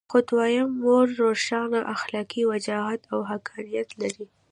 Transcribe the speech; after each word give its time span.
خو 0.11 0.17
دویم 0.29 0.69
مورد 0.83 1.11
روښانه 1.23 1.79
اخلاقي 1.95 2.41
وجاهت 2.51 3.01
او 3.13 3.19
حقانیت 3.31 3.89
لري. 4.01 4.25